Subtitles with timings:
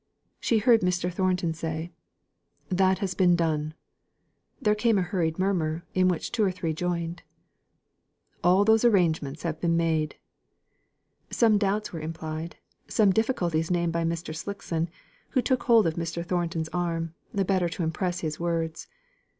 [0.39, 1.13] She heard Mr.
[1.13, 1.91] Thornton say:
[2.69, 3.75] "That has been done."
[4.59, 7.21] Then came a hurried murmur, in which two or three joined.
[8.43, 10.15] "All those arrangements have been made."
[11.29, 12.55] Some doubts were implied,
[12.87, 14.35] some difficulties named by Mr.
[14.35, 14.89] Slickson,
[15.29, 16.25] who took hold of Mr.
[16.25, 18.87] Thornton's arm, the better to impress his words.
[18.87, 18.97] Mr.